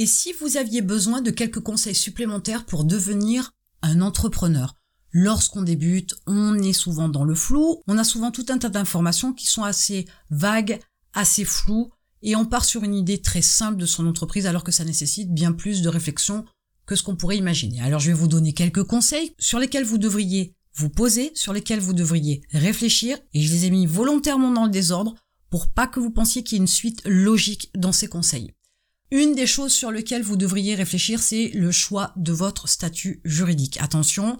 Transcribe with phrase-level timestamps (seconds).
[0.00, 3.52] Et si vous aviez besoin de quelques conseils supplémentaires pour devenir
[3.82, 4.74] un entrepreneur?
[5.12, 9.34] Lorsqu'on débute, on est souvent dans le flou, on a souvent tout un tas d'informations
[9.34, 10.80] qui sont assez vagues,
[11.12, 11.90] assez floues,
[12.22, 15.34] et on part sur une idée très simple de son entreprise alors que ça nécessite
[15.34, 16.46] bien plus de réflexion
[16.86, 17.82] que ce qu'on pourrait imaginer.
[17.82, 21.80] Alors je vais vous donner quelques conseils sur lesquels vous devriez vous poser, sur lesquels
[21.80, 25.14] vous devriez réfléchir, et je les ai mis volontairement dans le désordre
[25.50, 28.54] pour pas que vous pensiez qu'il y ait une suite logique dans ces conseils.
[29.12, 33.76] Une des choses sur lesquelles vous devriez réfléchir, c'est le choix de votre statut juridique.
[33.80, 34.38] Attention,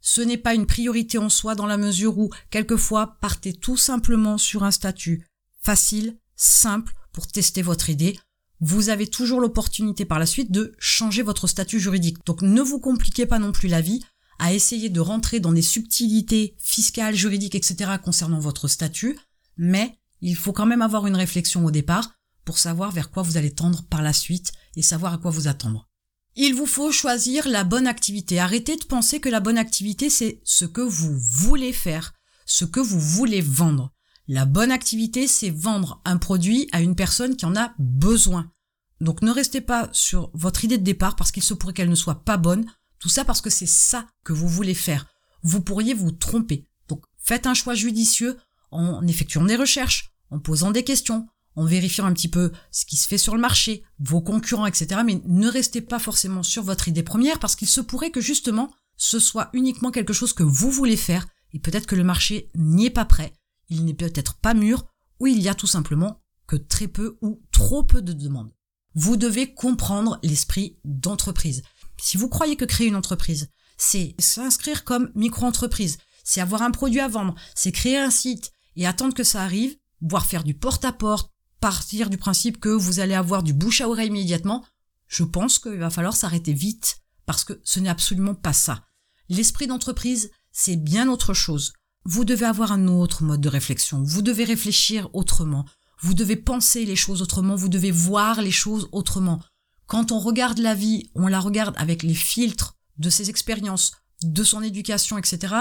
[0.00, 4.36] ce n'est pas une priorité en soi dans la mesure où, quelquefois, partez tout simplement
[4.36, 5.24] sur un statut
[5.60, 8.18] facile, simple, pour tester votre idée.
[8.60, 12.18] Vous avez toujours l'opportunité par la suite de changer votre statut juridique.
[12.26, 14.04] Donc ne vous compliquez pas non plus la vie
[14.40, 17.92] à essayer de rentrer dans des subtilités fiscales, juridiques, etc.
[18.02, 19.16] concernant votre statut,
[19.56, 22.17] mais il faut quand même avoir une réflexion au départ
[22.48, 25.48] pour savoir vers quoi vous allez tendre par la suite et savoir à quoi vous
[25.48, 25.86] attendre.
[26.34, 28.40] Il vous faut choisir la bonne activité.
[28.40, 32.14] Arrêtez de penser que la bonne activité, c'est ce que vous voulez faire,
[32.46, 33.92] ce que vous voulez vendre.
[34.28, 38.50] La bonne activité, c'est vendre un produit à une personne qui en a besoin.
[39.02, 41.94] Donc ne restez pas sur votre idée de départ parce qu'il se pourrait qu'elle ne
[41.94, 42.64] soit pas bonne.
[42.98, 45.06] Tout ça parce que c'est ça que vous voulez faire.
[45.42, 46.66] Vous pourriez vous tromper.
[46.88, 48.38] Donc faites un choix judicieux
[48.70, 51.28] en effectuant des recherches, en posant des questions,
[51.58, 55.00] en vérifiant un petit peu ce qui se fait sur le marché, vos concurrents, etc.
[55.04, 58.70] Mais ne restez pas forcément sur votre idée première parce qu'il se pourrait que justement
[58.96, 62.86] ce soit uniquement quelque chose que vous voulez faire et peut-être que le marché n'y
[62.86, 63.32] est pas prêt,
[63.68, 64.84] il n'est peut-être pas mûr
[65.18, 68.52] ou il y a tout simplement que très peu ou trop peu de demandes.
[68.94, 71.62] Vous devez comprendre l'esprit d'entreprise.
[72.00, 77.00] Si vous croyez que créer une entreprise, c'est s'inscrire comme micro-entreprise, c'est avoir un produit
[77.00, 81.32] à vendre, c'est créer un site et attendre que ça arrive, voire faire du porte-à-porte,
[81.60, 84.64] partir du principe que vous allez avoir du bouche à oreille immédiatement,
[85.06, 88.84] je pense qu'il va falloir s'arrêter vite parce que ce n'est absolument pas ça.
[89.28, 91.72] L'esprit d'entreprise, c'est bien autre chose.
[92.04, 94.02] Vous devez avoir un autre mode de réflexion.
[94.02, 95.66] Vous devez réfléchir autrement.
[96.00, 97.54] Vous devez penser les choses autrement.
[97.54, 99.40] Vous devez voir les choses autrement.
[99.86, 104.42] Quand on regarde la vie, on la regarde avec les filtres de ses expériences, de
[104.42, 105.54] son éducation, etc.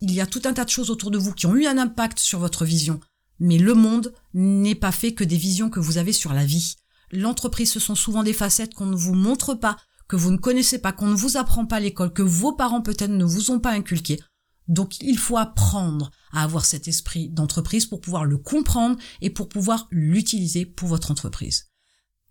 [0.00, 1.78] Il y a tout un tas de choses autour de vous qui ont eu un
[1.78, 3.00] impact sur votre vision.
[3.44, 6.76] Mais le monde n'est pas fait que des visions que vous avez sur la vie.
[7.10, 10.78] L'entreprise, ce sont souvent des facettes qu'on ne vous montre pas, que vous ne connaissez
[10.78, 13.58] pas, qu'on ne vous apprend pas à l'école, que vos parents peut-être ne vous ont
[13.58, 14.20] pas inculqué.
[14.68, 19.48] Donc il faut apprendre à avoir cet esprit d'entreprise pour pouvoir le comprendre et pour
[19.48, 21.66] pouvoir l'utiliser pour votre entreprise.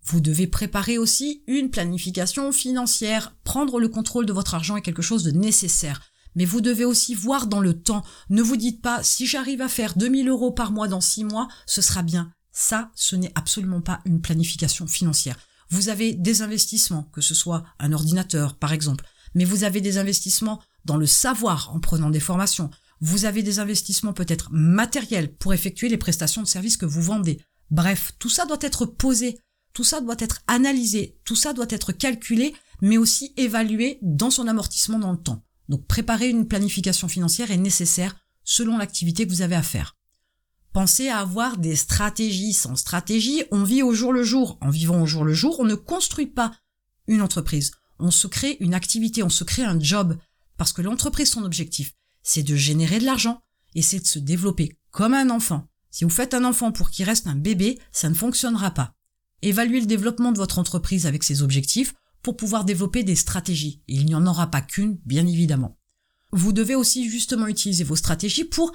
[0.04, 3.36] Vous devez préparer aussi une planification financière.
[3.44, 6.00] Prendre le contrôle de votre argent est quelque chose de nécessaire
[6.34, 8.04] mais vous devez aussi voir dans le temps.
[8.30, 11.48] Ne vous dites pas, si j'arrive à faire 2000 euros par mois dans 6 mois,
[11.66, 12.32] ce sera bien.
[12.52, 15.36] Ça, ce n'est absolument pas une planification financière.
[15.70, 19.96] Vous avez des investissements, que ce soit un ordinateur, par exemple, mais vous avez des
[19.96, 22.70] investissements dans le savoir en prenant des formations.
[23.00, 27.40] Vous avez des investissements peut-être matériels pour effectuer les prestations de services que vous vendez.
[27.70, 29.38] Bref, tout ça doit être posé,
[29.72, 34.46] tout ça doit être analysé, tout ça doit être calculé, mais aussi évalué dans son
[34.46, 35.42] amortissement dans le temps.
[35.72, 39.96] Donc préparer une planification financière est nécessaire selon l'activité que vous avez à faire.
[40.74, 42.52] Pensez à avoir des stratégies.
[42.52, 44.58] Sans stratégie, on vit au jour le jour.
[44.60, 46.52] En vivant au jour le jour, on ne construit pas
[47.06, 47.70] une entreprise.
[47.98, 50.18] On se crée une activité, on se crée un job.
[50.58, 53.42] Parce que l'entreprise, son objectif, c'est de générer de l'argent
[53.74, 55.68] et c'est de se développer comme un enfant.
[55.90, 58.92] Si vous faites un enfant pour qu'il reste un bébé, ça ne fonctionnera pas.
[59.40, 63.82] Évaluez le développement de votre entreprise avec ses objectifs pour pouvoir développer des stratégies.
[63.88, 65.78] il n'y en aura pas qu'une, bien évidemment.
[66.32, 68.72] Vous devez aussi justement utiliser vos stratégies pour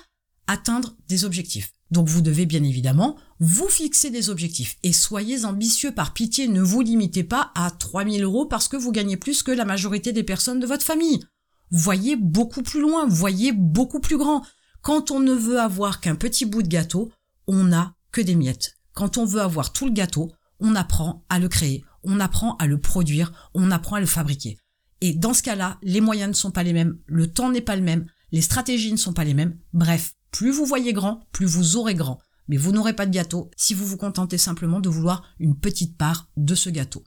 [0.48, 1.74] atteindre des objectifs.
[1.90, 6.62] Donc vous devez bien évidemment vous fixer des objectifs et soyez ambitieux par pitié, ne
[6.62, 10.24] vous limitez pas à 3000 euros parce que vous gagnez plus que la majorité des
[10.24, 11.24] personnes de votre famille.
[11.70, 14.44] Voyez beaucoup plus loin, voyez beaucoup plus grand.
[14.82, 17.12] Quand on ne veut avoir qu'un petit bout de gâteau,
[17.46, 18.78] on n'a que des miettes.
[18.94, 22.66] Quand on veut avoir tout le gâteau, on apprend à le créer, on apprend à
[22.66, 24.58] le produire, on apprend à le fabriquer.
[25.02, 27.76] Et dans ce cas-là, les moyens ne sont pas les mêmes, le temps n'est pas
[27.76, 29.58] le même, les stratégies ne sont pas les mêmes.
[29.74, 32.20] Bref, plus vous voyez grand, plus vous aurez grand.
[32.48, 35.98] Mais vous n'aurez pas de gâteau si vous vous contentez simplement de vouloir une petite
[35.98, 37.04] part de ce gâteau.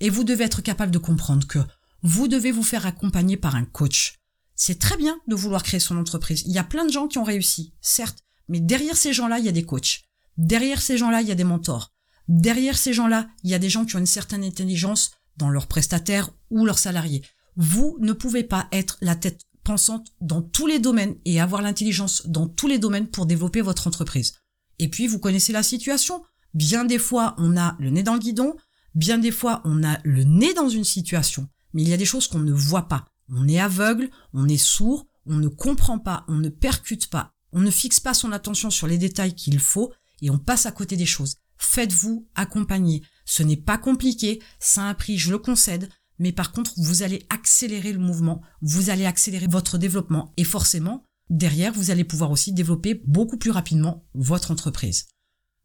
[0.00, 1.58] Et vous devez être capable de comprendre que
[2.02, 4.20] vous devez vous faire accompagner par un coach.
[4.54, 6.42] C'est très bien de vouloir créer son entreprise.
[6.46, 8.18] Il y a plein de gens qui ont réussi, certes,
[8.48, 10.02] mais derrière ces gens-là, il y a des coachs.
[10.36, 11.93] Derrière ces gens-là, il y a des mentors.
[12.28, 15.66] Derrière ces gens-là, il y a des gens qui ont une certaine intelligence dans leurs
[15.66, 17.22] prestataires ou leurs salariés.
[17.56, 22.26] Vous ne pouvez pas être la tête pensante dans tous les domaines et avoir l'intelligence
[22.26, 24.34] dans tous les domaines pour développer votre entreprise.
[24.78, 26.22] Et puis, vous connaissez la situation.
[26.52, 28.56] Bien des fois, on a le nez dans le guidon.
[28.94, 32.04] Bien des fois, on a le nez dans une situation, mais il y a des
[32.04, 33.06] choses qu'on ne voit pas.
[33.28, 37.60] On est aveugle, on est sourd, on ne comprend pas, on ne percute pas, on
[37.60, 39.92] ne fixe pas son attention sur les détails qu'il faut
[40.22, 41.36] et on passe à côté des choses.
[41.58, 43.02] Faites-vous accompagner.
[43.24, 47.02] Ce n'est pas compliqué, ça a un prix, je le concède, mais par contre, vous
[47.02, 52.30] allez accélérer le mouvement, vous allez accélérer votre développement et forcément, derrière, vous allez pouvoir
[52.30, 55.06] aussi développer beaucoup plus rapidement votre entreprise.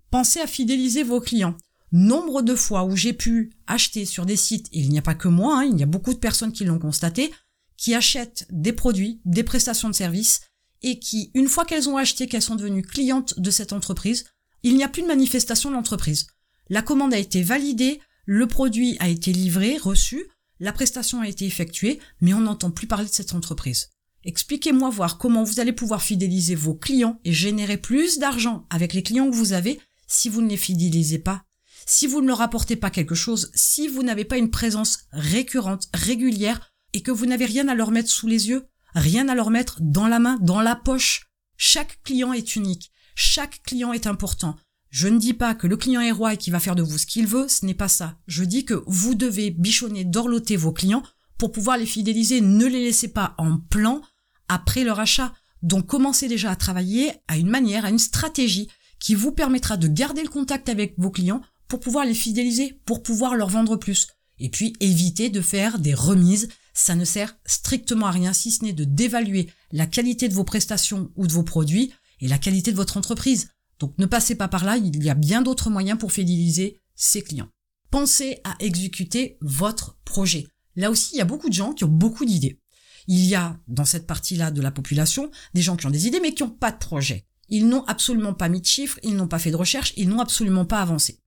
[0.09, 1.55] Pensez à fidéliser vos clients.
[1.91, 5.15] Nombre de fois où j'ai pu acheter sur des sites, et il n'y a pas
[5.15, 7.31] que moi, hein, il y a beaucoup de personnes qui l'ont constaté,
[7.77, 10.41] qui achètent des produits, des prestations de services,
[10.81, 14.25] et qui, une fois qu'elles ont acheté, qu'elles sont devenues clientes de cette entreprise,
[14.63, 16.27] il n'y a plus de manifestation de l'entreprise.
[16.69, 20.27] La commande a été validée, le produit a été livré, reçu,
[20.59, 23.89] la prestation a été effectuée, mais on n'entend plus parler de cette entreprise.
[24.25, 29.03] Expliquez-moi voir comment vous allez pouvoir fidéliser vos clients et générer plus d'argent avec les
[29.03, 31.43] clients que vous avez si vous ne les fidélisez pas,
[31.85, 35.87] si vous ne leur apportez pas quelque chose, si vous n'avez pas une présence récurrente,
[35.93, 39.51] régulière, et que vous n'avez rien à leur mettre sous les yeux, rien à leur
[39.51, 41.27] mettre dans la main, dans la poche.
[41.57, 44.55] Chaque client est unique, chaque client est important.
[44.91, 46.97] Je ne dis pas que le client est roi et qu'il va faire de vous
[46.97, 48.17] ce qu'il veut, ce n'est pas ça.
[48.27, 51.03] Je dis que vous devez bichonner, dorloter vos clients
[51.37, 52.39] pour pouvoir les fidéliser.
[52.39, 54.01] Ne les laissez pas en plan
[54.47, 55.33] après leur achat.
[55.63, 58.69] Donc commencez déjà à travailler à une manière, à une stratégie
[59.01, 63.03] qui vous permettra de garder le contact avec vos clients pour pouvoir les fidéliser, pour
[63.03, 64.07] pouvoir leur vendre plus.
[64.39, 68.63] Et puis évitez de faire des remises, ça ne sert strictement à rien si ce
[68.63, 72.71] n'est de dévaluer la qualité de vos prestations ou de vos produits et la qualité
[72.71, 73.49] de votre entreprise.
[73.79, 77.21] Donc ne passez pas par là, il y a bien d'autres moyens pour fidéliser ses
[77.21, 77.49] clients.
[77.91, 80.47] Pensez à exécuter votre projet.
[80.75, 82.61] Là aussi, il y a beaucoup de gens qui ont beaucoup d'idées.
[83.07, 86.19] Il y a dans cette partie-là de la population des gens qui ont des idées
[86.19, 87.25] mais qui n'ont pas de projet.
[87.47, 90.19] Ils n'ont absolument pas mis de chiffres, ils n'ont pas fait de recherche, ils n'ont
[90.19, 91.19] absolument pas avancé.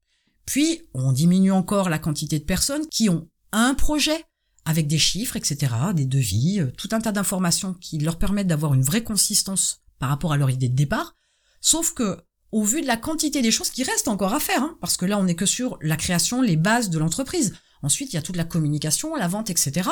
[0.45, 4.23] Puis, on diminue encore la quantité de personnes qui ont un projet
[4.65, 8.73] avec des chiffres, etc., des devis, euh, tout un tas d'informations qui leur permettent d'avoir
[8.73, 11.15] une vraie consistance par rapport à leur idée de départ.
[11.61, 12.17] Sauf que
[12.51, 15.05] au vu de la quantité des choses qui restent encore à faire, hein, parce que
[15.05, 17.55] là on n'est que sur la création, les bases de l'entreprise.
[17.81, 19.89] Ensuite, il y a toute la communication, la vente, etc.,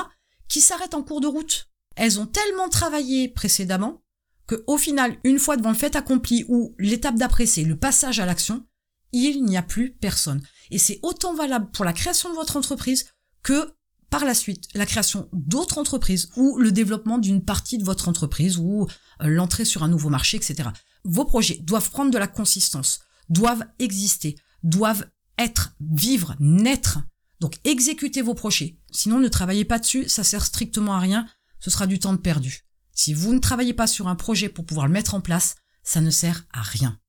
[0.48, 1.70] qui s'arrêtent en cours de route.
[1.96, 4.02] Elles ont tellement travaillé précédemment
[4.48, 8.20] que, au final, une fois devant le fait accompli ou l'étape d'après c'est le passage
[8.20, 8.66] à l'action,
[9.12, 10.42] il n'y a plus personne.
[10.70, 13.08] Et c'est autant valable pour la création de votre entreprise
[13.44, 13.74] que
[14.12, 18.58] par la suite la création d'autres entreprises ou le développement d'une partie de votre entreprise
[18.60, 18.88] ou
[19.22, 20.70] euh, l'entrée sur un nouveau marché, etc.
[21.04, 23.00] Vos projets doivent prendre de la consistance,
[23.30, 25.08] doivent exister, doivent
[25.40, 27.00] être, vivre, naître.
[27.40, 28.78] Donc exécutez vos projets.
[28.92, 31.26] Sinon ne travaillez pas dessus, ça sert strictement à rien,
[31.60, 32.68] ce sera du temps perdu.
[32.94, 36.02] Si vous ne travaillez pas sur un projet pour pouvoir le mettre en place, ça
[36.02, 37.00] ne sert à rien.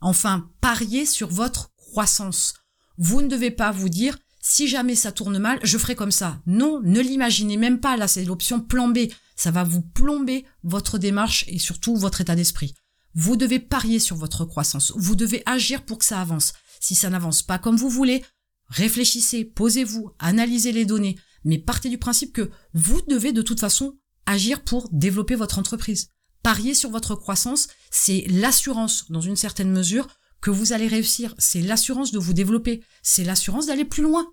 [0.00, 2.54] Enfin, pariez sur votre croissance.
[2.96, 6.40] Vous ne devez pas vous dire si jamais ça tourne mal, je ferai comme ça.
[6.46, 7.96] Non, ne l'imaginez même pas.
[7.96, 8.98] Là, c'est l'option plan B.
[9.36, 12.74] Ça va vous plomber votre démarche et surtout votre état d'esprit.
[13.14, 14.92] Vous devez parier sur votre croissance.
[14.96, 16.52] Vous devez agir pour que ça avance.
[16.80, 18.24] Si ça n'avance pas comme vous voulez,
[18.68, 23.98] réfléchissez, posez-vous, analysez les données, mais partez du principe que vous devez de toute façon
[24.26, 26.10] agir pour développer votre entreprise.
[26.42, 30.06] Parier sur votre croissance, c'est l'assurance, dans une certaine mesure,
[30.40, 31.34] que vous allez réussir.
[31.38, 32.82] C'est l'assurance de vous développer.
[33.02, 34.26] C'est l'assurance d'aller plus loin.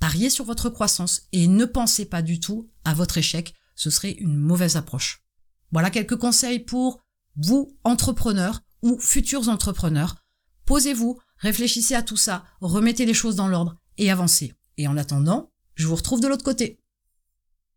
[0.00, 3.54] Pariez sur votre croissance et ne pensez pas du tout à votre échec.
[3.74, 5.24] Ce serait une mauvaise approche.
[5.72, 7.00] Voilà quelques conseils pour
[7.36, 10.16] vous, entrepreneurs ou futurs entrepreneurs,
[10.66, 14.54] posez-vous, réfléchissez à tout ça, remettez les choses dans l'ordre et avancez.
[14.76, 16.80] Et en attendant, je vous retrouve de l'autre côté.